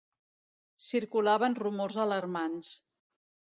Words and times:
Circulaven 0.85 1.59
rumors 1.61 2.01
alarmants 2.07 2.75